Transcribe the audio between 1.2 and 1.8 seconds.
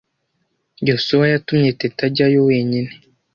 yatumye